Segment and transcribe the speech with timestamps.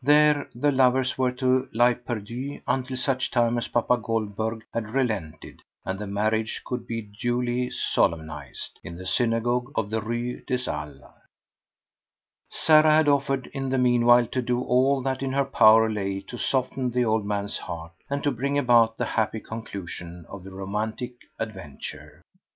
[0.00, 5.62] There the lovers were to lie perdu until such time as papa Goldberg had relented
[5.84, 11.02] and the marriage could be duly solemnized in the synagogue of the Rue des Halles.
[12.50, 16.38] Sarah had offered in the meanwhile to do all that in her power lay to
[16.38, 21.14] soften the old man's heart and to bring about the happy conclusion of the romantic
[21.40, 22.22] adventure.